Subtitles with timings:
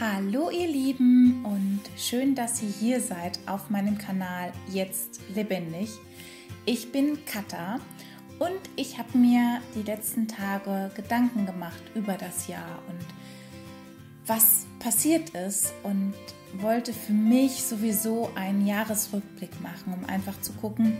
[0.00, 5.88] Hallo ihr Lieben und schön, dass ihr hier seid auf meinem Kanal Jetzt lebendig.
[6.64, 7.78] Ich bin Katha
[8.40, 13.06] und ich habe mir die letzten Tage Gedanken gemacht über das Jahr und
[14.26, 16.14] was passiert ist und
[16.54, 20.96] wollte für mich sowieso einen Jahresrückblick machen, um einfach zu gucken,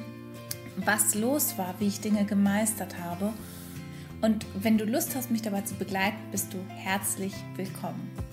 [0.77, 3.33] was los war, wie ich Dinge gemeistert habe.
[4.23, 8.24] Und wenn du Lust hast, mich dabei zu begleiten, bist du herzlich willkommen.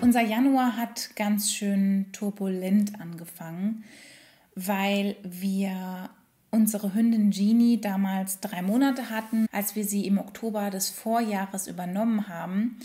[0.00, 3.84] Unser Januar hat ganz schön turbulent angefangen,
[4.56, 6.10] weil wir
[6.50, 9.46] unsere Hündin Jeannie damals drei Monate hatten.
[9.52, 12.78] Als wir sie im Oktober des Vorjahres übernommen haben,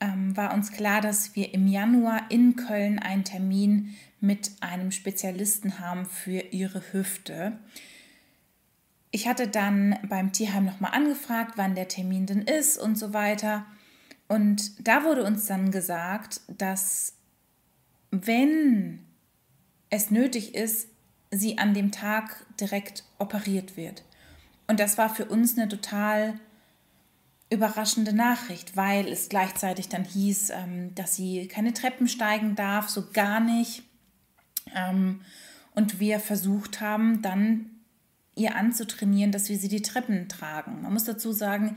[0.00, 5.80] ähm, war uns klar, dass wir im Januar in Köln einen Termin mit einem Spezialisten
[5.80, 7.58] haben für ihre Hüfte.
[9.10, 13.64] Ich hatte dann beim Tierheim nochmal angefragt, wann der Termin denn ist und so weiter.
[14.28, 17.14] Und da wurde uns dann gesagt, dass
[18.10, 19.00] wenn
[19.90, 20.88] es nötig ist,
[21.30, 24.04] sie an dem Tag direkt operiert wird.
[24.66, 26.38] Und das war für uns eine total
[27.50, 33.10] überraschende Nachricht, weil es gleichzeitig dann hieß, ähm, dass sie keine Treppen steigen darf, so
[33.10, 33.82] gar nicht.
[34.74, 35.22] Ähm,
[35.74, 37.70] und wir versucht haben, dann
[38.38, 40.82] ihr anzutrainieren, dass wir sie die Treppen tragen.
[40.82, 41.76] Man muss dazu sagen,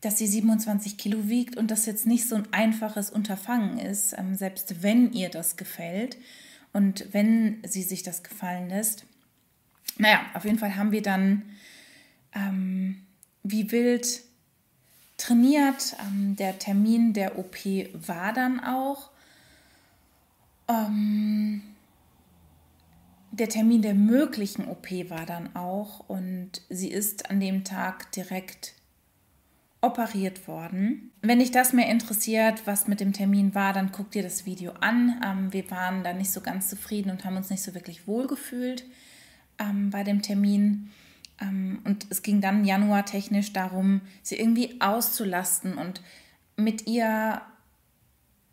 [0.00, 4.34] dass sie 27 Kilo wiegt und das jetzt nicht so ein einfaches Unterfangen ist, ähm,
[4.36, 6.16] selbst wenn ihr das gefällt
[6.72, 9.04] und wenn sie sich das gefallen lässt.
[9.96, 11.42] Naja, auf jeden Fall haben wir dann
[12.34, 13.02] ähm,
[13.42, 14.22] wie wild
[15.16, 15.96] trainiert.
[16.00, 17.56] Ähm, der Termin der OP
[17.94, 19.10] war dann auch.
[20.68, 21.62] Ähm,
[23.30, 28.74] der Termin der möglichen OP war dann auch und sie ist an dem Tag direkt
[29.80, 31.12] operiert worden.
[31.22, 34.72] Wenn dich das mehr interessiert, was mit dem Termin war, dann guck dir das Video
[34.80, 35.20] an.
[35.24, 38.26] Ähm, wir waren da nicht so ganz zufrieden und haben uns nicht so wirklich wohl
[38.26, 38.84] gefühlt
[39.58, 40.90] ähm, bei dem Termin.
[41.40, 46.00] Ähm, und es ging dann januartechnisch darum, sie irgendwie auszulasten und
[46.56, 47.40] mit ihr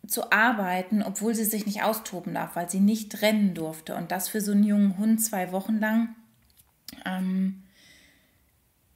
[0.07, 3.95] zu arbeiten, obwohl sie sich nicht austoben darf, weil sie nicht rennen durfte.
[3.95, 6.15] Und das für so einen jungen Hund zwei Wochen lang
[7.05, 7.63] ähm,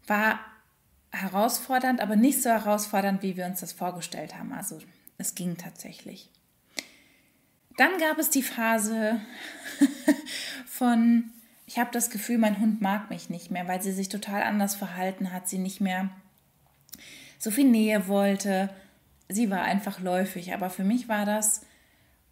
[0.08, 0.40] war
[1.12, 4.54] herausfordernd, aber nicht so herausfordernd, wie wir uns das vorgestellt haben.
[4.54, 4.80] Also
[5.18, 6.30] es ging tatsächlich.
[7.78, 9.22] Dann gab es die Phase
[10.66, 11.32] von,
[11.66, 14.76] ich habe das Gefühl, mein Hund mag mich nicht mehr, weil sie sich total anders
[14.76, 16.10] verhalten hat, sie nicht mehr
[17.38, 18.70] so viel Nähe wollte,
[19.30, 20.54] sie war einfach läufig.
[20.54, 21.62] Aber für mich war das,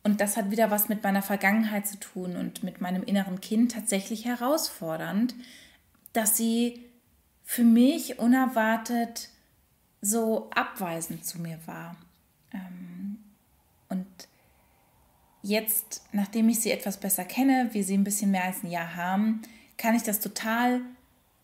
[0.04, 3.72] und das hat wieder was mit meiner Vergangenheit zu tun und mit meinem inneren Kind
[3.72, 5.36] tatsächlich herausfordernd,
[6.14, 6.84] dass sie
[7.44, 9.30] für mich unerwartet
[10.02, 11.96] so abweisend zu mir war.
[12.54, 13.20] Ähm,
[13.90, 14.08] und
[15.42, 18.96] jetzt, nachdem ich sie etwas besser kenne, wir sie ein bisschen mehr als ein Jahr
[18.96, 19.42] haben,
[19.78, 20.82] kann ich das total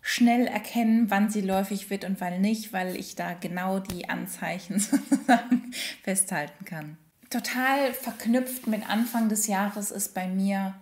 [0.06, 4.78] schnell erkennen, wann sie läufig wird und wann nicht, weil ich da genau die Anzeichen
[4.80, 5.72] sozusagen
[6.04, 6.98] festhalten kann.
[7.30, 10.76] Total verknüpft mit Anfang des Jahres ist bei mir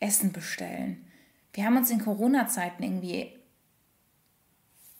[0.00, 1.04] Essen bestellen.
[1.52, 3.28] Wir haben uns in Corona-Zeiten irgendwie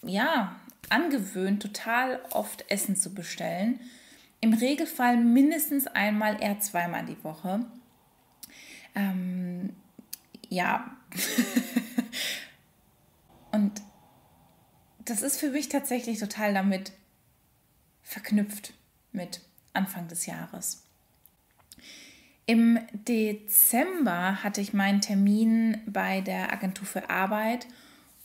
[0.03, 0.55] ja
[0.91, 3.81] angewöhnt, total oft Essen zu bestellen.
[4.41, 7.65] Im Regelfall mindestens einmal, eher zweimal die Woche.
[8.95, 9.71] Ähm,
[10.49, 10.97] ja,
[13.55, 13.83] Und
[15.05, 16.93] das ist für mich tatsächlich total damit
[18.03, 18.75] verknüpft
[19.13, 19.43] mit
[19.73, 20.83] Anfang des Jahres.
[22.47, 27.69] Im Dezember hatte ich meinen Termin bei der Agentur für Arbeit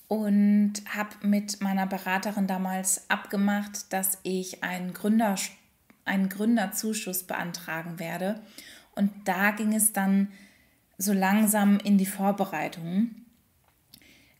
[0.08, 5.36] und habe mit meiner Beraterin damals abgemacht, dass ich einen, Gründer,
[6.06, 8.42] einen Gründerzuschuss beantragen werde.
[8.96, 10.30] Und da ging es dann
[10.98, 13.12] so langsam in die Vorbereitung.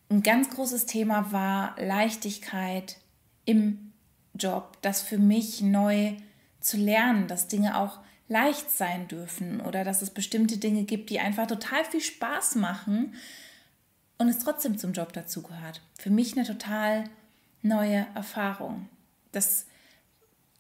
[0.10, 2.98] Ein ganz großes Thema war Leichtigkeit
[3.46, 3.94] im
[4.34, 6.14] Job, das für mich neu
[6.60, 11.20] zu lernen, dass Dinge auch leicht sein dürfen oder dass es bestimmte Dinge gibt, die
[11.20, 13.14] einfach total viel Spaß machen
[14.18, 15.82] und es trotzdem zum Job dazugehört.
[16.00, 17.04] Für mich eine total
[17.62, 18.90] neue Erfahrung.
[19.32, 19.68] Das,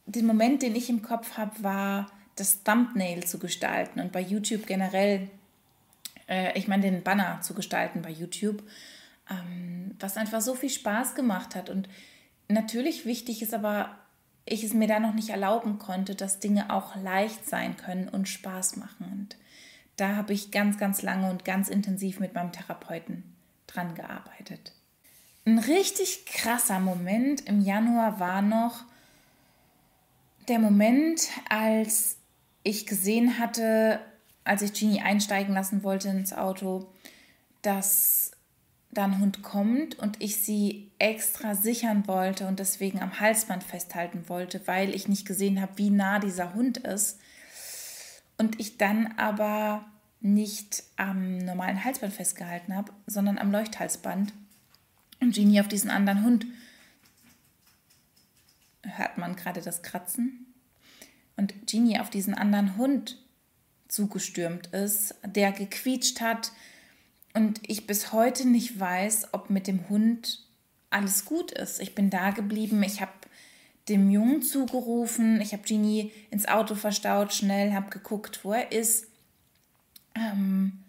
[0.06, 4.68] den Moment, den ich im Kopf habe, war das Thumbnail zu gestalten und bei YouTube
[4.68, 5.30] generell,
[6.28, 8.64] äh, ich meine den Banner zu gestalten bei YouTube
[9.30, 11.70] ähm, was einfach so viel Spaß gemacht hat.
[11.70, 11.90] Und
[12.48, 13.98] natürlich wichtig ist aber,
[14.46, 18.28] ich es mir da noch nicht erlauben konnte, dass Dinge auch leicht sein können und
[18.28, 19.08] Spaß machen.
[19.12, 19.38] Und
[19.98, 23.24] da habe ich ganz, ganz lange und ganz intensiv mit meinem Therapeuten
[23.68, 24.74] dran gearbeitet.
[25.46, 28.84] ein richtig krasser Moment im Januar war noch
[30.48, 32.18] der Moment, als
[32.64, 34.00] ich gesehen hatte,
[34.44, 36.88] als ich Genie einsteigen lassen wollte ins Auto,
[37.62, 38.32] dass
[38.92, 44.28] da ein Hund kommt und ich sie extra sichern wollte und deswegen am Halsband festhalten
[44.28, 47.20] wollte, weil ich nicht gesehen habe, wie nah dieser Hund ist.
[48.38, 49.86] Und ich dann aber
[50.22, 54.34] nicht am normalen Halsband festgehalten habe, sondern am Leuchthalsband.
[55.22, 56.46] Und Genie auf diesen anderen Hund.
[58.84, 60.54] Hört man gerade das Kratzen?
[61.38, 63.18] Und Genie auf diesen anderen Hund
[63.88, 66.52] zugestürmt ist, der gequietscht hat
[67.34, 70.46] und ich bis heute nicht weiß, ob mit dem Hund
[70.90, 71.80] alles gut ist.
[71.80, 73.12] Ich bin da geblieben, ich habe
[73.88, 79.08] dem Jungen zugerufen, ich habe Genie ins Auto verstaut, schnell, habe geguckt, wo er ist.
[80.16, 80.84] Ähm,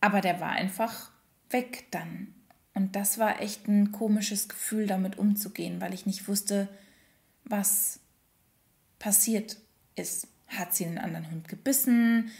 [0.00, 1.10] aber der war einfach
[1.50, 2.34] weg dann.
[2.74, 6.68] Und das war echt ein komisches Gefühl, damit umzugehen, weil ich nicht wusste,
[7.44, 8.00] was
[8.98, 9.56] passiert
[9.94, 10.28] ist.
[10.46, 12.30] Hat sie einen anderen Hund gebissen?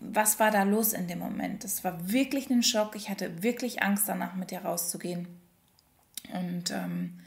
[0.00, 1.64] Was war da los in dem Moment?
[1.64, 2.96] Es war wirklich ein Schock.
[2.96, 5.28] Ich hatte wirklich Angst danach, mit ihr rauszugehen.
[6.32, 7.20] Und ähm,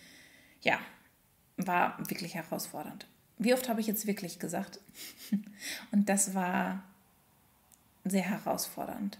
[0.61, 0.79] ja,
[1.57, 3.07] war wirklich herausfordernd.
[3.37, 4.79] Wie oft habe ich jetzt wirklich gesagt?
[5.91, 6.83] Und das war
[8.03, 9.17] sehr herausfordernd.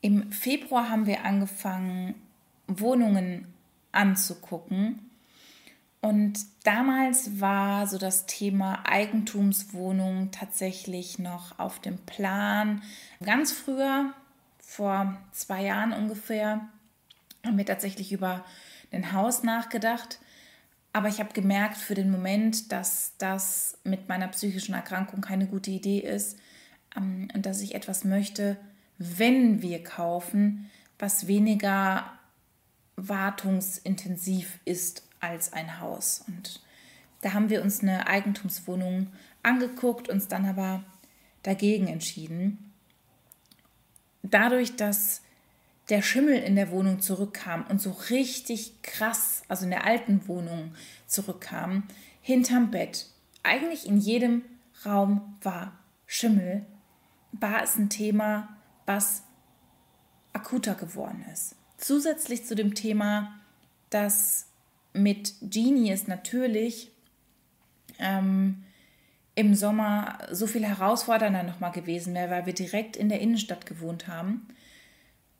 [0.00, 2.14] Im Februar haben wir angefangen,
[2.66, 3.52] Wohnungen
[3.92, 5.09] anzugucken
[6.02, 12.82] und damals war so das Thema Eigentumswohnung tatsächlich noch auf dem Plan.
[13.22, 14.14] Ganz früher,
[14.58, 16.68] vor zwei Jahren ungefähr,
[17.44, 18.44] haben wir tatsächlich über
[18.90, 20.20] ein Haus nachgedacht.
[20.94, 25.70] Aber ich habe gemerkt für den Moment, dass das mit meiner psychischen Erkrankung keine gute
[25.70, 26.38] Idee ist
[26.96, 28.56] ähm, und dass ich etwas möchte,
[28.98, 32.10] wenn wir kaufen, was weniger
[32.96, 36.24] wartungsintensiv ist als ein Haus.
[36.26, 36.60] Und
[37.22, 39.08] da haben wir uns eine Eigentumswohnung
[39.42, 40.82] angeguckt, uns dann aber
[41.42, 42.72] dagegen entschieden.
[44.22, 45.22] Dadurch, dass
[45.88, 50.74] der Schimmel in der Wohnung zurückkam und so richtig krass, also in der alten Wohnung
[51.06, 51.84] zurückkam,
[52.22, 53.06] hinterm Bett,
[53.42, 54.44] eigentlich in jedem
[54.84, 55.72] Raum war
[56.06, 56.64] Schimmel,
[57.32, 58.48] war es ein Thema,
[58.86, 59.22] was
[60.32, 61.56] akuter geworden ist.
[61.76, 63.40] Zusätzlich zu dem Thema,
[63.88, 64.46] dass
[64.92, 66.90] mit Genie ist natürlich
[67.98, 68.64] ähm,
[69.34, 74.08] im Sommer so viel herausfordernder nochmal gewesen wäre, weil wir direkt in der Innenstadt gewohnt
[74.08, 74.48] haben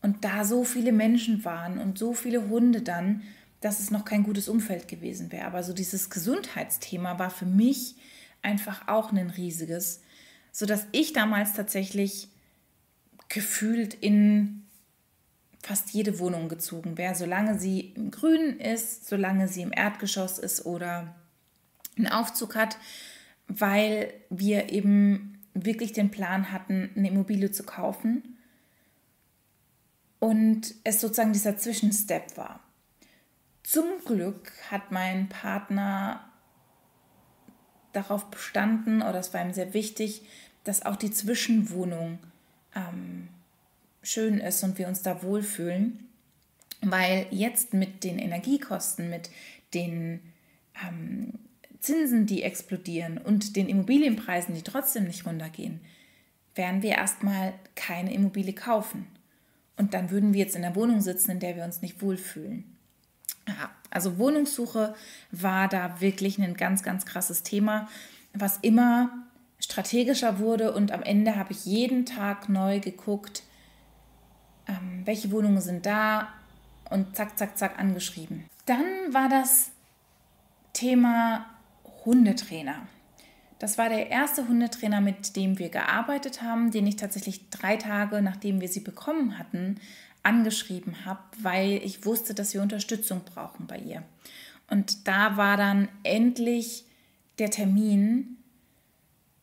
[0.02, 3.22] und da so viele Menschen waren und so viele Hunde dann,
[3.60, 5.46] dass es noch kein gutes Umfeld gewesen wäre.
[5.46, 7.96] Aber so dieses Gesundheitsthema war für mich
[8.42, 10.00] einfach auch ein riesiges,
[10.52, 12.28] sodass ich damals tatsächlich
[13.28, 14.66] gefühlt in
[15.62, 20.64] fast jede Wohnung gezogen wäre, solange sie im Grünen ist, solange sie im Erdgeschoss ist
[20.64, 21.14] oder
[21.96, 22.78] einen Aufzug hat,
[23.46, 28.38] weil wir eben wirklich den Plan hatten, eine Immobilie zu kaufen
[30.18, 32.60] und es sozusagen dieser Zwischenstep war.
[33.62, 36.24] Zum Glück hat mein Partner
[37.92, 40.22] darauf bestanden, oder es war ihm sehr wichtig,
[40.64, 42.18] dass auch die Zwischenwohnung
[42.74, 43.28] ähm,
[44.02, 46.08] schön ist und wir uns da wohlfühlen.
[46.82, 49.30] Weil jetzt mit den Energiekosten, mit
[49.74, 50.20] den
[50.82, 51.34] ähm,
[51.80, 55.80] Zinsen, die explodieren und den Immobilienpreisen, die trotzdem nicht runtergehen,
[56.54, 59.06] werden wir erstmal keine Immobilie kaufen.
[59.76, 62.64] Und dann würden wir jetzt in der Wohnung sitzen, in der wir uns nicht wohlfühlen.
[63.48, 64.94] Ja, also Wohnungssuche
[65.30, 67.88] war da wirklich ein ganz, ganz krasses Thema,
[68.32, 69.26] was immer
[69.58, 73.42] strategischer wurde und am Ende habe ich jeden Tag neu geguckt,
[74.70, 76.28] ähm, welche Wohnungen sind da
[76.88, 78.44] und zack, zack, zack angeschrieben.
[78.66, 79.70] Dann war das
[80.72, 81.46] Thema
[82.04, 82.86] Hundetrainer.
[83.58, 88.22] Das war der erste Hundetrainer, mit dem wir gearbeitet haben, den ich tatsächlich drei Tage,
[88.22, 89.78] nachdem wir sie bekommen hatten,
[90.22, 94.02] angeschrieben habe, weil ich wusste, dass wir Unterstützung brauchen bei ihr.
[94.68, 96.84] Und da war dann endlich
[97.38, 98.38] der Termin,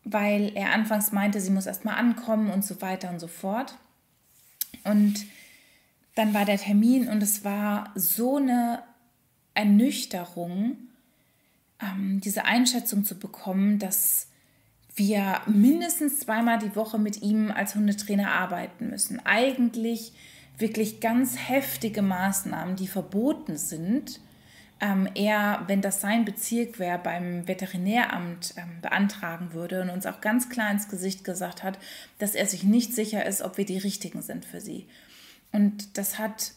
[0.04, 3.76] weil er anfangs meinte, sie muss erst mal ankommen und so weiter und so fort.
[4.88, 5.26] Und
[6.16, 8.84] dann war der Termin und es war so eine
[9.54, 10.78] Ernüchterung,
[11.82, 14.28] ähm, diese Einschätzung zu bekommen, dass
[14.96, 19.20] wir mindestens zweimal die Woche mit ihm als Hundetrainer arbeiten müssen.
[19.26, 20.14] Eigentlich
[20.58, 24.20] wirklich ganz heftige Maßnahmen, die verboten sind.
[24.80, 30.22] Ähm, er, wenn das sein Bezirk wäre, beim Veterinäramt ähm, beantragen würde und uns auch
[30.22, 31.80] ganz klar ins Gesicht gesagt hat,
[32.20, 34.88] dass er sich nicht sicher ist, ob wir die Richtigen sind für sie.
[35.52, 36.52] Und das hat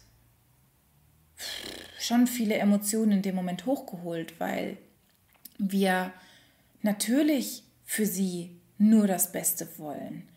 [1.99, 4.77] schon viele Emotionen in dem Moment hochgeholt, weil
[5.59, 6.13] wir
[6.83, 10.29] natürlich für sie nur das Beste wollen.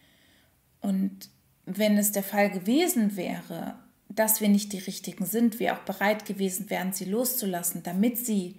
[0.82, 1.30] Und
[1.66, 3.76] wenn es der Fall gewesen wäre,
[4.16, 8.56] dass wir nicht die Richtigen sind, wir auch bereit gewesen wären, sie loszulassen, damit sie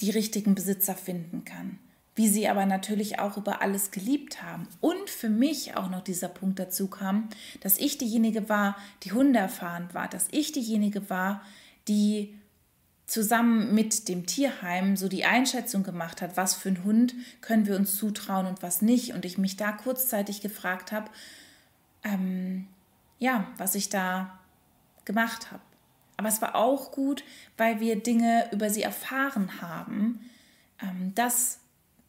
[0.00, 1.78] die richtigen Besitzer finden kann.
[2.14, 4.66] Wie sie aber natürlich auch über alles geliebt haben.
[4.80, 7.28] Und für mich auch noch dieser Punkt dazu kam,
[7.60, 11.42] dass ich diejenige war, die Hunde erfahren war, dass ich diejenige war,
[11.88, 12.34] die
[13.06, 17.76] zusammen mit dem Tierheim so die Einschätzung gemacht hat, was für ein Hund können wir
[17.76, 19.14] uns zutrauen und was nicht.
[19.14, 21.10] Und ich mich da kurzzeitig gefragt habe,
[22.04, 22.66] ähm,
[23.20, 24.40] ja, was ich da
[25.04, 25.62] gemacht habe.
[26.16, 27.22] Aber es war auch gut,
[27.56, 30.20] weil wir Dinge über sie erfahren haben,
[30.82, 31.60] ähm, dass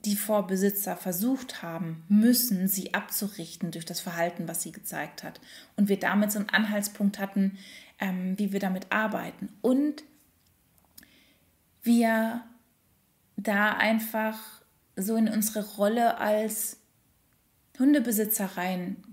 [0.05, 5.39] die Vorbesitzer versucht haben müssen, sie abzurichten durch das Verhalten, was sie gezeigt hat.
[5.75, 7.59] Und wir damit so einen Anhaltspunkt hatten,
[7.99, 9.49] ähm, wie wir damit arbeiten.
[9.61, 10.03] Und
[11.83, 12.43] wir
[13.37, 14.37] da einfach
[14.95, 16.80] so in unsere Rolle als
[17.81, 18.49] Hundebesitzer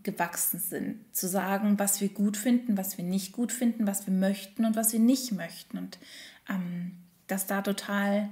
[0.02, 4.14] gewachsen sind, zu sagen, was wir gut finden, was wir nicht gut finden, was wir
[4.14, 5.78] möchten und was wir nicht möchten.
[5.78, 5.98] Und
[6.48, 6.92] ähm,
[7.26, 8.28] das da total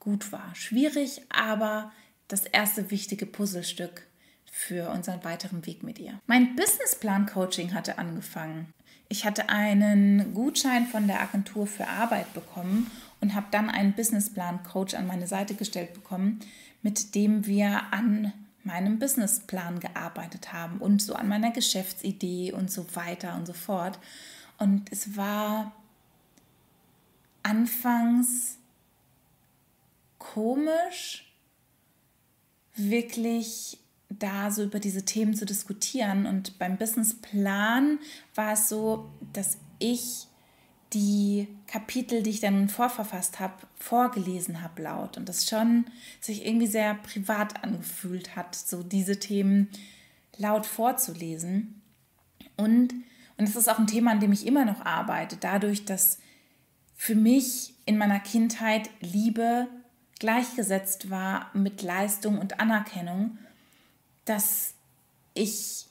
[0.00, 0.54] gut war.
[0.54, 1.92] Schwierig, aber
[2.28, 4.06] das erste wichtige Puzzlestück
[4.50, 6.20] für unseren weiteren Weg mit ihr.
[6.26, 8.66] Mein Businessplan-Coaching hatte angefangen.
[9.08, 12.90] Ich hatte einen Gutschein von der Agentur für Arbeit bekommen
[13.20, 16.40] und habe dann einen Businessplan-Coach an meine Seite gestellt bekommen,
[16.82, 18.32] mit dem wir an
[18.64, 23.98] meinem Businessplan gearbeitet haben und so an meiner Geschäftsidee und so weiter und so fort.
[24.58, 25.72] Und es war
[27.42, 28.58] anfangs
[30.18, 31.32] komisch,
[32.76, 33.78] wirklich
[34.08, 36.26] da so über diese Themen zu diskutieren.
[36.26, 37.98] Und beim Businessplan
[38.34, 40.28] war es so, dass ich
[40.92, 45.86] die Kapitel, die ich dann vorverfasst habe, vorgelesen habe laut und das schon
[46.20, 49.68] sich irgendwie sehr privat angefühlt hat, so diese Themen
[50.36, 51.80] laut vorzulesen.
[52.56, 52.92] Und,
[53.36, 56.18] und das ist auch ein Thema, an dem ich immer noch arbeite, dadurch, dass
[56.94, 59.68] für mich in meiner Kindheit Liebe
[60.18, 63.38] gleichgesetzt war mit Leistung und Anerkennung,
[64.24, 64.74] dass
[65.34, 65.86] ich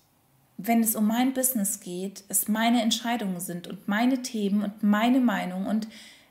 [0.67, 5.19] wenn es um mein Business geht, es meine Entscheidungen sind und meine Themen und meine
[5.19, 5.87] Meinung und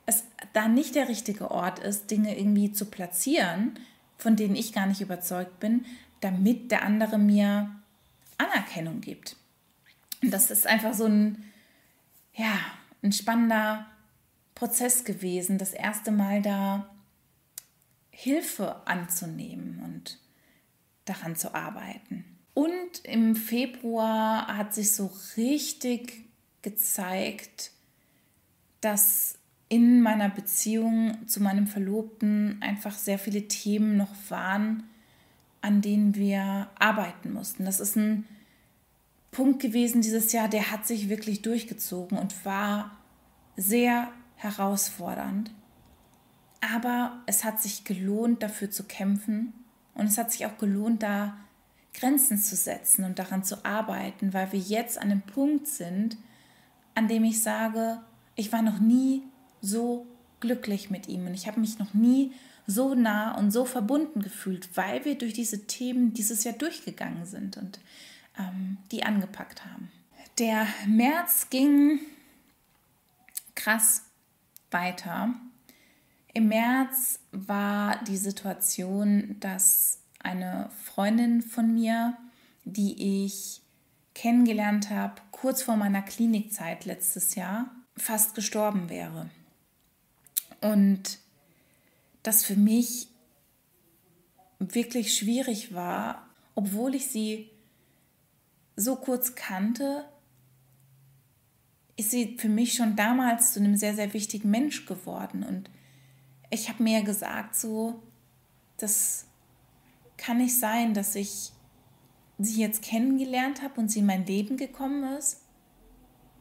[0.06, 3.78] es da nicht der richtige Ort ist, Dinge irgendwie zu platzieren,
[4.18, 5.84] von denen ich gar nicht überzeugt bin,
[6.20, 7.70] damit der andere mir
[8.38, 9.36] Anerkennung gibt.
[10.22, 11.44] Und das ist einfach so ein,
[12.34, 12.58] ja,
[13.02, 13.86] ein spannender
[14.54, 16.90] Prozess gewesen, das erste Mal da
[18.10, 20.18] Hilfe anzunehmen und
[21.06, 22.24] daran zu arbeiten.
[22.54, 26.24] Und im Februar hat sich so richtig
[26.62, 27.72] gezeigt,
[28.80, 29.38] dass
[29.68, 34.82] in meiner Beziehung zu meinem Verlobten einfach sehr viele Themen noch waren,
[35.62, 37.64] an denen wir arbeiten mussten.
[37.64, 38.26] Das ist ein
[39.30, 42.96] Punkt gewesen dieses Jahr, der hat sich wirklich durchgezogen und war
[43.56, 45.52] sehr herausfordernd.
[46.60, 49.52] Aber es hat sich gelohnt, dafür zu kämpfen
[49.94, 51.36] und es hat sich auch gelohnt, da
[51.94, 56.16] Grenzen zu setzen und daran zu arbeiten, weil wir jetzt an dem Punkt sind,
[56.94, 58.00] an dem ich sage,
[58.36, 59.22] ich war noch nie
[59.60, 60.06] so
[60.40, 62.32] glücklich mit ihm und ich habe mich noch nie
[62.66, 67.56] so nah und so verbunden gefühlt, weil wir durch diese Themen dieses Jahr durchgegangen sind
[67.56, 67.80] und
[68.38, 69.90] ähm, die angepackt haben.
[70.38, 72.00] Der März ging
[73.54, 74.04] krass
[74.70, 75.34] weiter.
[76.32, 82.16] Im März war die Situation, dass eine Freundin von mir,
[82.64, 83.62] die ich
[84.14, 89.30] kennengelernt habe, kurz vor meiner Klinikzeit letztes Jahr, fast gestorben wäre.
[90.60, 91.18] Und
[92.22, 93.08] das für mich
[94.58, 97.50] wirklich schwierig war, obwohl ich sie
[98.76, 100.04] so kurz kannte,
[101.96, 105.42] ist sie für mich schon damals zu einem sehr, sehr wichtigen Mensch geworden.
[105.42, 105.70] Und
[106.50, 108.02] ich habe mir gesagt, so,
[108.76, 109.26] das
[110.20, 111.50] kann nicht sein, dass ich
[112.38, 115.40] sie jetzt kennengelernt habe und sie in mein Leben gekommen ist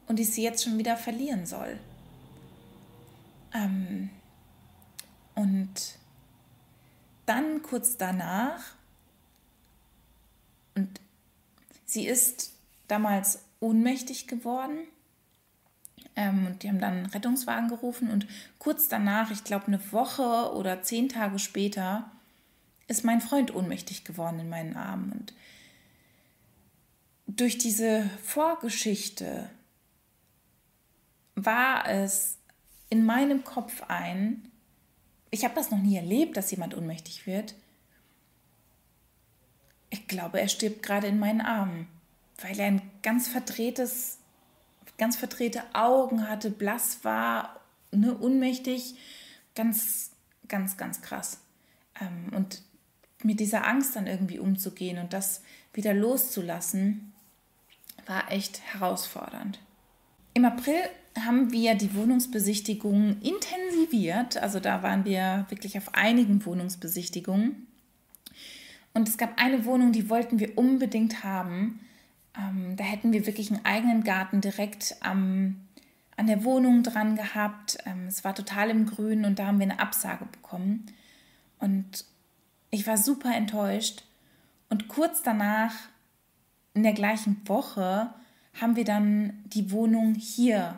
[0.07, 1.79] und ich sie jetzt schon wieder verlieren soll.
[3.53, 4.09] Ähm,
[5.36, 5.98] und
[7.25, 8.75] dann kurz danach,
[10.75, 11.00] und
[11.86, 12.53] sie ist
[12.88, 14.79] damals ohnmächtig geworden.
[16.15, 20.53] Ähm, und die haben dann einen Rettungswagen gerufen und kurz danach, ich glaube eine Woche
[20.53, 22.12] oder zehn Tage später,
[22.89, 25.12] ist mein Freund ohnmächtig geworden in meinen Armen.
[25.13, 25.34] Und
[27.27, 29.50] durch diese Vorgeschichte
[31.36, 32.38] war es
[32.89, 34.51] in meinem Kopf ein,
[35.31, 37.53] ich habe das noch nie erlebt, dass jemand ohnmächtig wird.
[39.91, 41.88] Ich glaube, er stirbt gerade in meinen Armen,
[42.41, 44.17] weil er ein ganz verdrehtes,
[44.98, 47.60] ganz verdrehte Augen hatte, blass war,
[47.91, 48.96] ne, ohnmächtig,
[49.53, 50.10] ganz,
[50.48, 51.41] ganz, ganz krass.
[52.01, 52.63] Ähm, und
[53.23, 55.41] mit dieser Angst dann irgendwie umzugehen und das
[55.73, 57.13] wieder loszulassen,
[58.05, 59.59] war echt herausfordernd.
[60.33, 60.81] Im April
[61.25, 64.38] haben wir die Wohnungsbesichtigungen intensiviert.
[64.38, 67.67] Also da waren wir wirklich auf einigen Wohnungsbesichtigungen.
[68.93, 71.79] Und es gab eine Wohnung, die wollten wir unbedingt haben.
[72.38, 75.57] Ähm, da hätten wir wirklich einen eigenen Garten direkt am,
[76.15, 77.77] an der Wohnung dran gehabt.
[77.85, 80.85] Ähm, es war total im Grün und da haben wir eine Absage bekommen.
[81.59, 82.05] Und
[82.71, 84.03] ich war super enttäuscht.
[84.69, 85.73] Und kurz danach,
[86.73, 88.13] in der gleichen Woche,
[88.59, 90.77] haben wir dann die Wohnung hier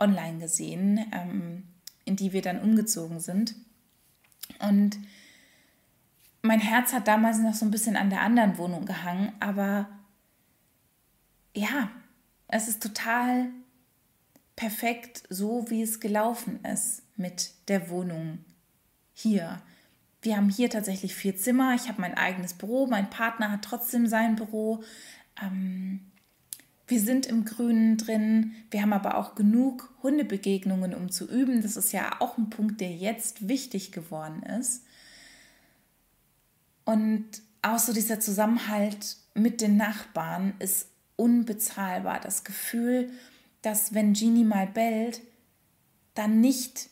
[0.00, 1.64] online gesehen, ähm,
[2.04, 3.54] in die wir dann umgezogen sind.
[4.60, 4.98] Und
[6.42, 9.88] mein Herz hat damals noch so ein bisschen an der anderen Wohnung gehangen, aber
[11.54, 11.90] ja,
[12.46, 13.48] es ist total
[14.56, 18.44] perfekt, so wie es gelaufen ist mit der Wohnung
[19.12, 19.60] hier.
[20.28, 21.74] Wir haben hier tatsächlich vier Zimmer.
[21.74, 22.86] Ich habe mein eigenes Büro.
[22.86, 24.82] Mein Partner hat trotzdem sein Büro.
[25.42, 26.00] Ähm,
[26.86, 28.52] wir sind im Grünen drin.
[28.70, 31.62] Wir haben aber auch genug Hundebegegnungen, um zu üben.
[31.62, 34.84] Das ist ja auch ein Punkt, der jetzt wichtig geworden ist.
[36.84, 37.24] Und
[37.62, 42.20] auch so dieser Zusammenhalt mit den Nachbarn ist unbezahlbar.
[42.20, 43.10] Das Gefühl,
[43.62, 45.22] dass wenn Genie mal bellt,
[46.12, 46.90] dann nicht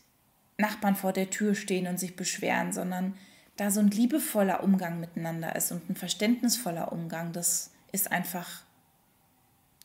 [0.58, 3.14] Nachbarn vor der Tür stehen und sich beschweren, sondern
[3.56, 8.62] da so ein liebevoller Umgang miteinander ist und ein verständnisvoller Umgang, das ist einfach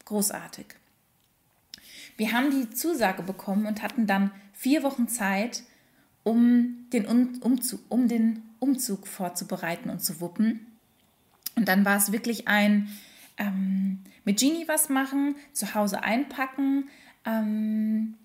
[0.06, 0.66] großartig.
[2.18, 5.64] Wir haben die Zusage bekommen und hatten dann vier Wochen Zeit,
[6.24, 10.68] um den Umzug, um den Umzug vorzubereiten und zu wuppen.
[11.56, 12.90] Und dann war es wirklich ein
[13.38, 16.90] ähm, mit Genie was machen, zu Hause einpacken,
[17.26, 18.16] ähm,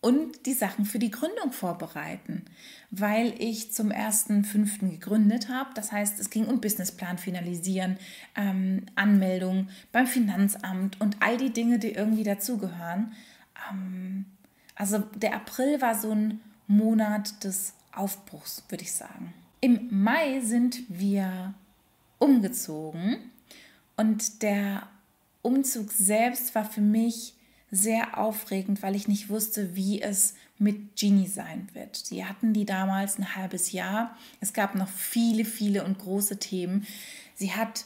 [0.00, 2.44] und die Sachen für die Gründung vorbereiten,
[2.90, 4.90] weil ich zum 1.5.
[4.90, 5.70] gegründet habe.
[5.74, 7.98] Das heißt, es ging um Businessplan finalisieren,
[8.36, 13.12] ähm, Anmeldung beim Finanzamt und all die Dinge, die irgendwie dazugehören.
[13.70, 14.26] Ähm,
[14.76, 19.34] also der April war so ein Monat des Aufbruchs, würde ich sagen.
[19.60, 21.54] Im Mai sind wir
[22.18, 23.16] umgezogen
[23.96, 24.86] und der
[25.42, 27.34] Umzug selbst war für mich
[27.70, 31.96] sehr aufregend, weil ich nicht wusste, wie es mit Genie sein wird.
[31.96, 34.16] Sie hatten die damals ein halbes Jahr.
[34.40, 36.86] Es gab noch viele, viele und große Themen.
[37.34, 37.84] Sie hat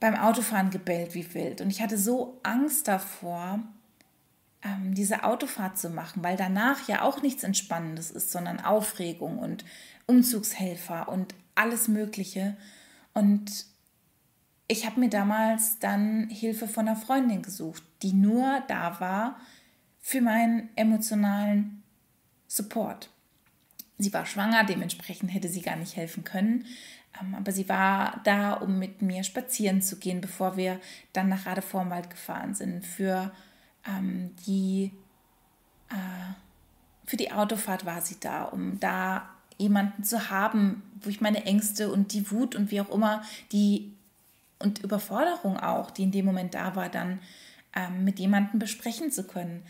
[0.00, 3.60] beim Autofahren gebellt wie wild und ich hatte so Angst davor,
[4.62, 9.64] ähm, diese Autofahrt zu machen, weil danach ja auch nichts Entspannendes ist, sondern Aufregung und
[10.06, 12.56] Umzugshelfer und alles Mögliche.
[13.14, 13.66] Und
[14.66, 19.36] ich habe mir damals dann Hilfe von einer Freundin gesucht, die nur da war
[20.00, 21.82] für meinen emotionalen
[22.46, 23.10] Support.
[23.98, 26.66] Sie war schwanger, dementsprechend hätte sie gar nicht helfen können,
[27.20, 30.80] ähm, aber sie war da, um mit mir spazieren zu gehen, bevor wir
[31.12, 32.84] dann nach Radevormwald gefahren sind.
[32.84, 33.32] Für
[33.86, 34.92] ähm, die
[35.90, 36.34] äh,
[37.06, 41.92] für die Autofahrt war sie da, um da jemanden zu haben, wo ich meine Ängste
[41.92, 43.22] und die Wut und wie auch immer,
[43.52, 43.93] die
[44.64, 47.20] und Überforderung auch, die in dem Moment da war, dann
[47.76, 49.62] ähm, mit jemandem besprechen zu können.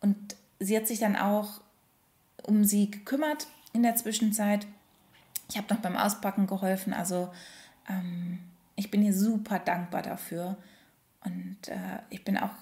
[0.00, 1.62] Und sie hat sich dann auch
[2.42, 4.66] um sie gekümmert in der Zwischenzeit.
[5.48, 6.92] Ich habe noch beim Auspacken geholfen.
[6.92, 7.32] Also
[7.88, 8.38] ähm,
[8.76, 10.58] ich bin ihr super dankbar dafür.
[11.24, 12.54] Und äh, ich bin auch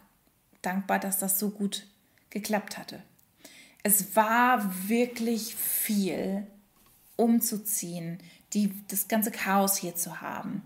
[0.62, 1.84] dankbar, dass das so gut
[2.30, 3.02] geklappt hatte.
[3.82, 6.46] Es war wirklich viel
[7.16, 8.18] umzuziehen,
[8.52, 10.62] die, das ganze Chaos hier zu haben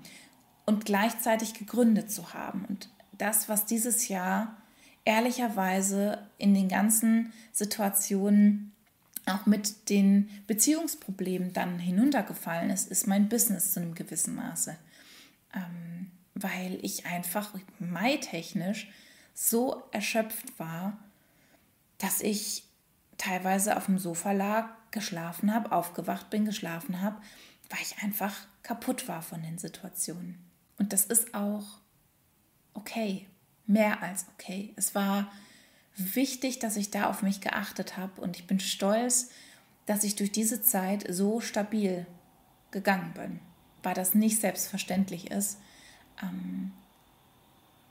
[0.71, 2.65] und gleichzeitig gegründet zu haben.
[2.65, 4.57] Und das, was dieses Jahr
[5.05, 8.73] ehrlicherweise in den ganzen Situationen
[9.27, 14.77] auch mit den Beziehungsproblemen dann hinuntergefallen ist, ist mein Business zu einem gewissen Maße.
[15.57, 18.89] Ähm, weil ich einfach mai-technisch
[19.35, 20.97] so erschöpft war,
[21.99, 22.63] dass ich
[23.19, 27.21] teilweise auf dem Sofa lag, geschlafen habe, aufgewacht bin, geschlafen habe,
[27.71, 30.50] weil ich einfach kaputt war von den Situationen.
[30.81, 31.65] Und das ist auch
[32.75, 33.27] okay,
[33.67, 34.73] mehr als okay.
[34.77, 35.31] Es war
[35.95, 39.29] wichtig, dass ich da auf mich geachtet habe und ich bin stolz,
[39.85, 42.07] dass ich durch diese Zeit so stabil
[42.71, 43.41] gegangen bin,
[43.83, 45.59] weil das nicht selbstverständlich ist,
[46.23, 46.73] ähm,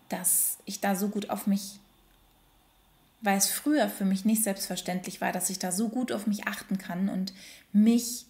[0.09, 1.79] dass ich da so gut auf mich
[3.21, 6.47] weil es früher für mich nicht selbstverständlich war, dass ich da so gut auf mich
[6.47, 7.33] achten kann und
[7.73, 8.25] mich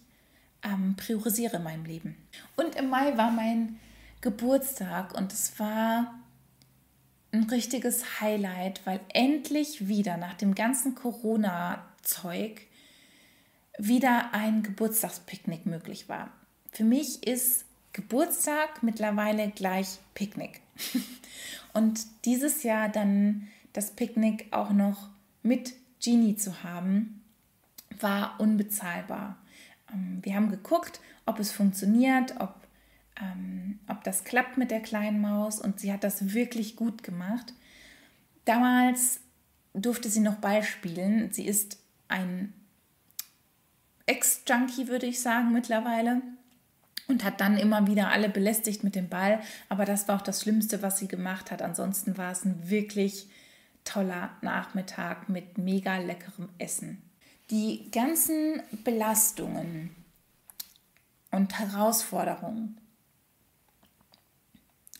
[0.62, 2.16] ähm, priorisiere in meinem Leben.
[2.56, 3.78] Und im Mai war mein
[4.20, 6.14] Geburtstag und es war
[7.32, 12.62] ein richtiges Highlight, weil endlich wieder nach dem ganzen Corona-Zeug
[13.78, 16.30] wieder ein Geburtstagspicknick möglich war.
[16.72, 20.60] Für mich ist Geburtstag mittlerweile gleich Picknick.
[21.72, 25.08] Und dieses Jahr dann das Picknick auch noch
[25.42, 27.22] mit Genie zu haben,
[28.00, 29.36] war unbezahlbar.
[29.92, 32.54] Ähm, wir haben geguckt, ob es funktioniert, ob,
[33.20, 37.52] ähm, ob das klappt mit der kleinen Maus und sie hat das wirklich gut gemacht.
[38.44, 39.20] Damals
[39.74, 41.32] durfte sie noch Ball spielen.
[41.32, 41.78] Sie ist
[42.08, 42.52] ein
[44.06, 46.22] Ex-Junkie, würde ich sagen, mittlerweile
[47.10, 49.40] und hat dann immer wieder alle belästigt mit dem Ball.
[49.68, 51.60] Aber das war auch das Schlimmste, was sie gemacht hat.
[51.60, 53.28] Ansonsten war es ein wirklich
[53.84, 57.02] toller Nachmittag mit mega leckerem Essen.
[57.50, 59.90] Die ganzen Belastungen
[61.30, 62.78] und Herausforderungen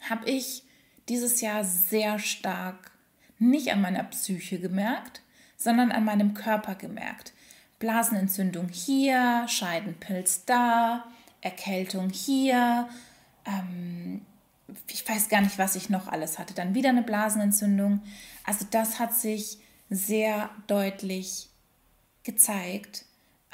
[0.09, 0.65] habe ich
[1.09, 2.91] dieses Jahr sehr stark
[3.39, 5.23] nicht an meiner Psyche gemerkt,
[5.57, 7.33] sondern an meinem Körper gemerkt.
[7.79, 11.05] Blasenentzündung hier, Scheidenpilz da,
[11.41, 12.89] Erkältung hier.
[13.47, 14.21] Ähm,
[14.89, 16.55] ich weiß gar nicht, was ich noch alles hatte.
[16.55, 18.03] Dann wieder eine Blasenentzündung.
[18.45, 19.59] Also das hat sich
[19.89, 21.49] sehr deutlich
[22.23, 23.07] gezeigt.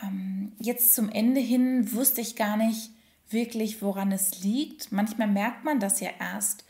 [0.03, 2.91] Ähm, jetzt zum Ende hin wusste ich gar nicht
[3.31, 4.93] wirklich, woran es liegt.
[4.93, 6.65] Manchmal merkt man das ja erst,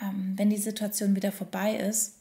[0.00, 2.16] ähm, wenn die Situation wieder vorbei ist.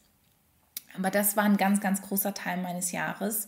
[0.97, 3.47] Aber das war ein ganz, ganz großer Teil meines Jahres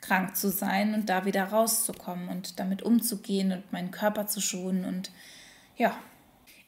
[0.00, 4.84] krank zu sein und da wieder rauszukommen und damit umzugehen und meinen Körper zu schonen.
[4.84, 5.10] Und
[5.76, 5.96] ja,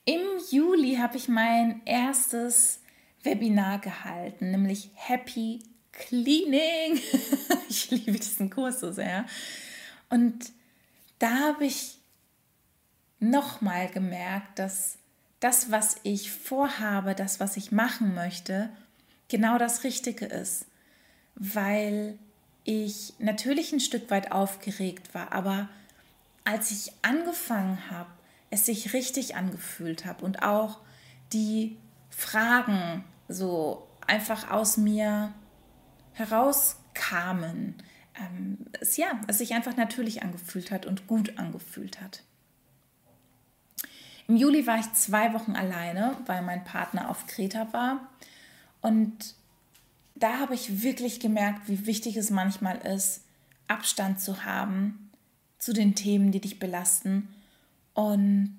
[0.04, 2.80] im Juli habe ich mein erstes
[3.22, 7.00] Webinar gehalten, nämlich Happy Cleaning.
[7.68, 9.26] ich liebe diesen Kurs so sehr.
[10.08, 10.52] Und
[11.18, 11.95] da habe ich
[13.18, 14.98] nochmal gemerkt, dass
[15.40, 18.70] das, was ich vorhabe, das, was ich machen möchte,
[19.28, 20.66] genau das Richtige ist.
[21.34, 22.18] Weil
[22.64, 25.68] ich natürlich ein Stück weit aufgeregt war, aber
[26.44, 28.10] als ich angefangen habe,
[28.50, 30.80] es sich richtig angefühlt habe und auch
[31.32, 31.76] die
[32.10, 35.32] Fragen so einfach aus mir
[36.12, 37.74] herauskamen,
[38.14, 42.22] ähm, es ja, es sich einfach natürlich angefühlt hat und gut angefühlt hat.
[44.28, 48.00] Im Juli war ich zwei Wochen alleine, weil mein Partner auf Kreta war
[48.80, 49.34] und
[50.14, 53.22] da habe ich wirklich gemerkt, wie wichtig es manchmal ist,
[53.68, 55.10] Abstand zu haben
[55.58, 57.28] zu den Themen, die dich belasten
[57.94, 58.56] und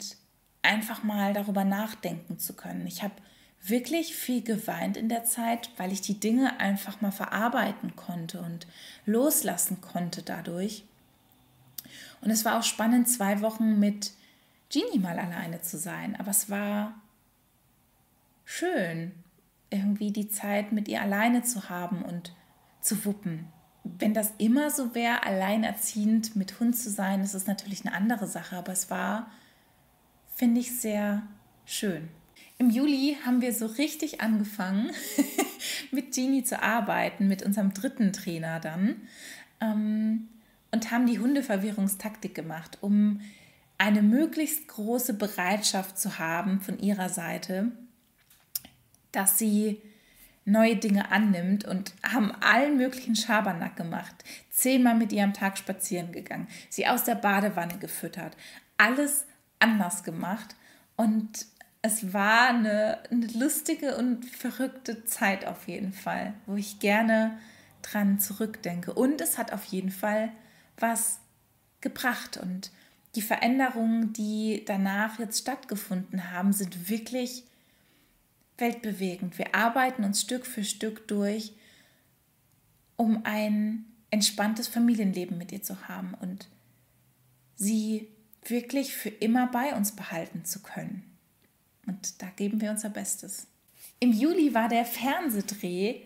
[0.62, 2.86] einfach mal darüber nachdenken zu können.
[2.86, 3.14] Ich habe
[3.64, 8.68] wirklich viel geweint in der Zeit, weil ich die Dinge einfach mal verarbeiten konnte und
[9.06, 10.84] loslassen konnte dadurch.
[12.22, 14.12] Und es war auch spannend, zwei Wochen mit
[14.70, 16.16] Genie mal alleine zu sein.
[16.18, 17.02] Aber es war
[18.46, 19.12] schön,
[19.70, 22.34] irgendwie die Zeit mit ihr alleine zu haben und
[22.82, 23.48] zu wuppen.
[23.84, 28.28] Wenn das immer so wäre, alleinerziehend mit Hund zu sein, ist es natürlich eine andere
[28.28, 29.32] Sache, aber es war,
[30.36, 31.24] finde ich, sehr
[31.66, 32.10] schön.
[32.58, 34.92] Im Juli haben wir so richtig angefangen,
[35.92, 38.96] mit Genie zu arbeiten, mit unserem dritten Trainer dann,
[39.62, 40.28] ähm,
[40.72, 43.22] und haben die Hundeverwirrungstaktik gemacht, um
[43.78, 47.72] eine möglichst große Bereitschaft zu haben von ihrer Seite,
[49.12, 49.82] dass sie
[50.46, 54.16] neue Dinge annimmt und haben allen möglichen Schabernack gemacht.
[54.50, 58.36] Zehnmal mit ihr am Tag spazieren gegangen, sie aus der Badewanne gefüttert,
[58.78, 59.26] alles
[59.60, 60.56] anders gemacht
[60.96, 61.46] und
[61.82, 67.38] es war eine, eine lustige und verrückte Zeit auf jeden Fall, wo ich gerne
[67.82, 68.94] dran zurückdenke.
[68.94, 70.32] Und es hat auf jeden Fall
[70.78, 71.20] was
[71.80, 72.72] gebracht und
[73.18, 77.44] die Veränderungen, die danach jetzt stattgefunden haben, sind wirklich
[78.60, 79.40] weltbewegend.
[79.40, 81.54] Wir arbeiten uns Stück für Stück durch,
[82.96, 86.48] um ein entspanntes Familienleben mit ihr zu haben und
[87.56, 88.08] sie
[88.46, 91.04] wirklich für immer bei uns behalten zu können.
[91.88, 93.48] Und da geben wir unser Bestes.
[94.00, 96.02] Im Juli war der Fernsehdreh.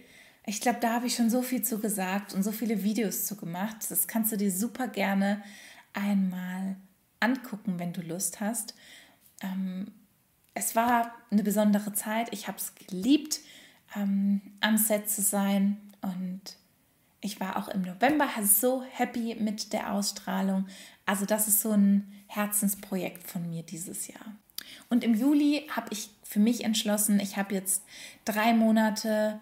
[0.46, 3.36] Ich glaube, da habe ich schon so viel zu gesagt und so viele Videos zu
[3.36, 3.76] gemacht.
[3.90, 5.44] Das kannst du dir super gerne
[5.94, 6.78] einmal
[7.22, 8.76] angucken, wenn du Lust hast.
[9.42, 9.92] Ähm,
[10.54, 12.28] es war eine besondere Zeit.
[12.32, 13.40] Ich habe es geliebt,
[13.96, 15.78] ähm, am Set zu sein.
[16.02, 16.42] Und
[17.22, 20.68] ich war auch im November so happy mit der Ausstrahlung.
[21.06, 24.36] Also das ist so ein Herzensprojekt von mir dieses Jahr.
[24.90, 27.84] Und im Juli habe ich für mich entschlossen, ich habe jetzt
[28.26, 29.40] drei Monate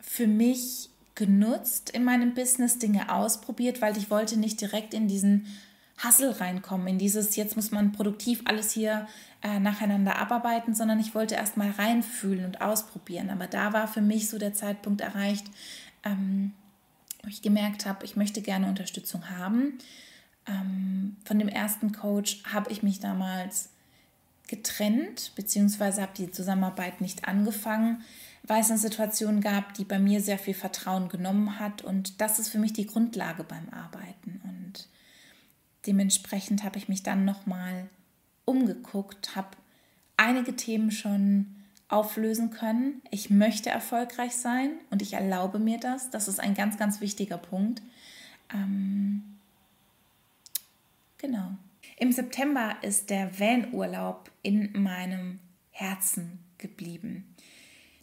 [0.00, 5.46] für mich genutzt in meinem Business, Dinge ausprobiert, weil ich wollte nicht direkt in diesen
[6.04, 9.06] Hustle reinkommen, in dieses, jetzt muss man produktiv alles hier
[9.42, 13.30] äh, nacheinander abarbeiten, sondern ich wollte erst mal reinfühlen und ausprobieren.
[13.30, 15.46] Aber da war für mich so der Zeitpunkt erreicht,
[16.04, 16.52] ähm,
[17.22, 19.78] wo ich gemerkt habe, ich möchte gerne Unterstützung haben.
[20.46, 23.68] Ähm, von dem ersten Coach habe ich mich damals
[24.48, 28.02] getrennt, beziehungsweise habe die Zusammenarbeit nicht angefangen,
[28.42, 31.82] weil es eine Situation gab, die bei mir sehr viel Vertrauen genommen hat.
[31.82, 34.40] Und das ist für mich die Grundlage beim Arbeiten.
[34.44, 34.61] Und
[35.86, 37.88] dementsprechend habe ich mich dann nochmal
[38.44, 39.56] umgeguckt, habe
[40.16, 41.46] einige Themen schon
[41.88, 43.02] auflösen können.
[43.10, 46.10] Ich möchte erfolgreich sein und ich erlaube mir das.
[46.10, 47.82] Das ist ein ganz, ganz wichtiger Punkt.
[48.52, 49.22] Ähm,
[51.18, 51.52] genau.
[51.98, 55.38] Im September ist der Van-Urlaub in meinem
[55.70, 57.34] Herzen geblieben.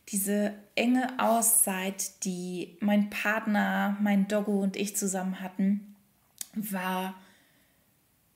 [0.10, 5.96] Diese enge Auszeit, die mein Partner, mein Doggo und ich zusammen hatten,
[6.54, 7.16] war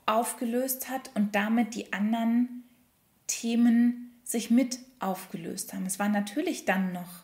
[0.05, 2.63] aufgelöst hat und damit die anderen
[3.27, 5.85] Themen sich mit aufgelöst haben.
[5.85, 7.23] Es war natürlich dann noch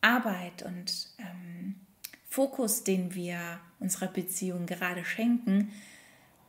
[0.00, 1.76] Arbeit und ähm,
[2.28, 3.38] Fokus, den wir
[3.78, 5.72] unserer Beziehung gerade schenken.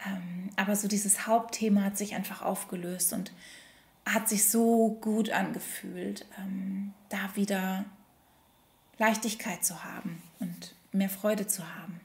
[0.05, 3.31] Ähm, aber so dieses Hauptthema hat sich einfach aufgelöst und
[4.05, 7.85] hat sich so gut angefühlt, ähm, da wieder
[8.97, 11.99] Leichtigkeit zu haben und mehr Freude zu haben.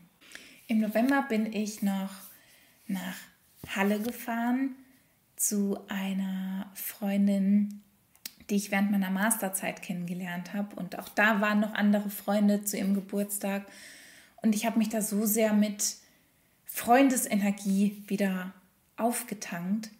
[0.66, 2.10] Im November bin ich noch
[2.86, 3.16] nach
[3.74, 4.74] Halle gefahren
[5.36, 7.80] zu einer Freundin,
[8.50, 10.76] die ich während meiner Masterzeit kennengelernt habe.
[10.76, 13.66] Und auch da waren noch andere Freunde zu ihrem Geburtstag.
[14.42, 15.96] Und ich habe mich da so sehr mit
[16.66, 18.52] Freundesenergie wieder
[18.96, 19.90] aufgetankt.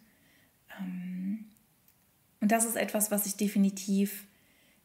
[0.79, 1.45] Ähm,
[2.39, 4.25] und das ist etwas, was ich definitiv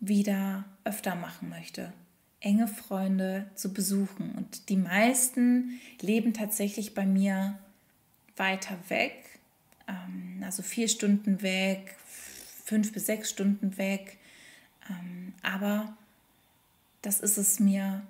[0.01, 1.93] wieder öfter machen möchte.
[2.41, 4.33] Enge Freunde zu besuchen.
[4.33, 7.59] Und die meisten leben tatsächlich bei mir
[8.37, 9.39] weiter weg,
[9.89, 11.97] ähm, also vier Stunden weg,
[12.65, 14.19] fünf bis sechs Stunden weg.
[14.91, 15.97] Ähm, aber
[17.03, 18.03] das ist es mir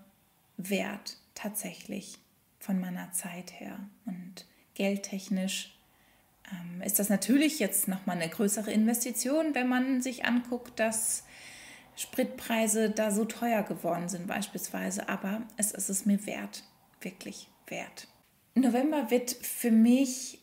[0.57, 2.19] wert, tatsächlich
[2.59, 3.79] von meiner Zeit her.
[4.07, 5.77] Und geldtechnisch
[6.51, 11.25] ähm, ist das natürlich jetzt nochmal eine größere Investition, wenn man sich anguckt, dass
[11.97, 15.09] Spritpreise da so teuer geworden sind beispielsweise.
[15.09, 16.65] Aber es ist es mir wert,
[17.01, 18.09] wirklich wert.
[18.63, 20.39] November wird für mich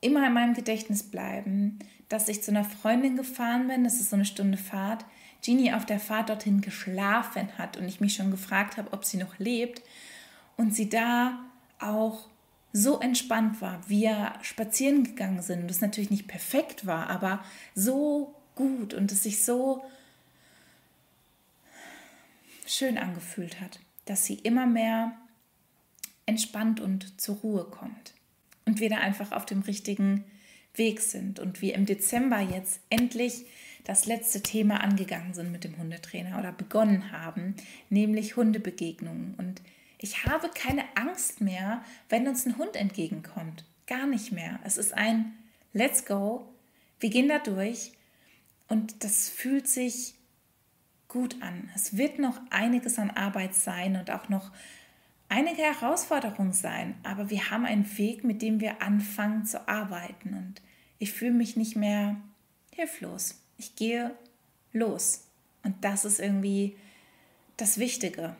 [0.00, 4.16] immer in meinem Gedächtnis bleiben, dass ich zu einer Freundin gefahren bin, das ist so
[4.16, 5.04] eine Stunde Fahrt,
[5.42, 9.16] Jeannie auf der Fahrt dorthin geschlafen hat und ich mich schon gefragt habe, ob sie
[9.16, 9.82] noch lebt.
[10.56, 11.38] Und sie da
[11.78, 12.28] auch
[12.72, 15.70] so entspannt war, wir spazieren gegangen sind.
[15.70, 19.84] Es natürlich nicht perfekt war, aber so gut und es sich so
[22.66, 25.12] schön angefühlt hat, dass sie immer mehr
[26.26, 28.14] entspannt und zur Ruhe kommt.
[28.64, 30.24] Und wir da einfach auf dem richtigen
[30.74, 33.46] Weg sind und wir im Dezember jetzt endlich
[33.84, 37.54] das letzte Thema angegangen sind mit dem Hundetrainer oder begonnen haben,
[37.88, 39.34] nämlich Hundebegegnungen.
[39.38, 39.62] Und
[39.98, 43.64] ich habe keine Angst mehr, wenn uns ein Hund entgegenkommt.
[43.86, 44.58] Gar nicht mehr.
[44.64, 45.32] Es ist ein
[45.72, 46.52] Let's go.
[46.98, 47.92] Wir gehen da durch
[48.66, 50.14] und das fühlt sich
[51.06, 51.70] gut an.
[51.74, 54.50] Es wird noch einiges an Arbeit sein und auch noch
[55.28, 60.62] einige Herausforderungen sein, aber wir haben einen Weg, mit dem wir anfangen zu arbeiten und
[60.98, 62.16] ich fühle mich nicht mehr
[62.74, 63.42] hilflos.
[63.58, 64.14] Ich gehe
[64.72, 65.26] los
[65.62, 66.76] und das ist irgendwie
[67.56, 68.36] das Wichtige.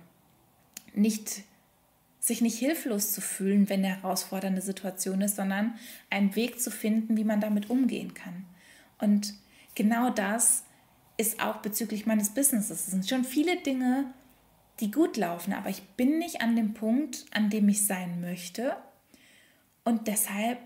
[0.94, 1.42] Nicht
[2.20, 5.74] sich nicht hilflos zu fühlen, wenn eine herausfordernde Situation ist, sondern
[6.10, 8.44] einen Weg zu finden, wie man damit umgehen kann.
[8.98, 9.34] Und
[9.76, 10.64] genau das
[11.18, 12.80] ist auch bezüglich meines Businesses.
[12.80, 14.12] Es sind schon viele Dinge,
[14.80, 18.76] die gut laufen, aber ich bin nicht an dem Punkt, an dem ich sein möchte.
[19.84, 20.58] Und deshalb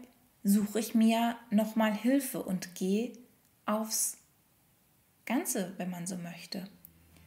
[0.42, 3.12] suche ich mir nochmal Hilfe und gehe
[3.66, 4.16] aufs
[5.27, 6.68] Ganze, wenn man so möchte.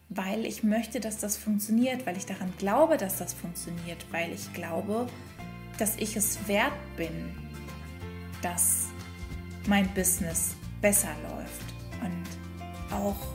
[0.09, 4.51] Weil ich möchte, dass das funktioniert, weil ich daran glaube, dass das funktioniert, weil ich
[4.53, 5.07] glaube,
[5.77, 7.33] dass ich es wert bin,
[8.41, 8.87] dass
[9.67, 13.33] mein Business besser läuft und auch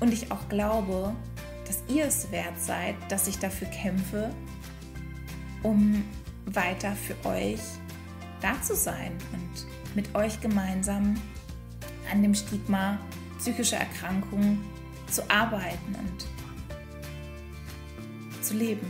[0.00, 1.16] und ich auch glaube,
[1.66, 4.30] dass ihr es wert seid, dass ich dafür kämpfe,
[5.62, 6.04] um
[6.46, 7.60] weiter für euch
[8.40, 11.14] da zu sein und mit euch gemeinsam
[12.10, 12.98] an dem Stigma
[13.38, 14.62] psychischer Erkrankungen
[15.10, 16.26] zu arbeiten und
[18.42, 18.86] zu leben,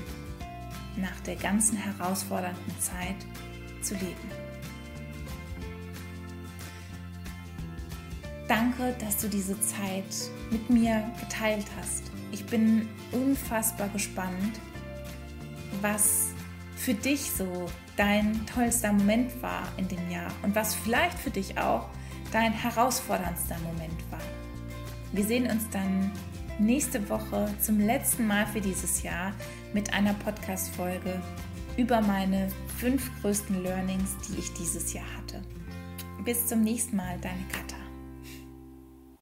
[0.96, 3.16] nach der ganzen herausfordernden Zeit
[3.82, 4.30] zu leben.
[8.48, 12.13] Danke, dass du diese Zeit mit mir geteilt hast.
[12.34, 14.58] Ich bin unfassbar gespannt,
[15.80, 16.30] was
[16.74, 17.66] für dich so
[17.96, 21.88] dein tollster Moment war in dem Jahr und was vielleicht für dich auch
[22.32, 24.18] dein herausforderndster Moment war.
[25.12, 26.10] Wir sehen uns dann
[26.58, 29.32] nächste Woche zum letzten Mal für dieses Jahr
[29.72, 31.22] mit einer Podcast-Folge
[31.76, 35.40] über meine fünf größten Learnings, die ich dieses Jahr hatte.
[36.24, 37.83] Bis zum nächsten Mal, deine Katha.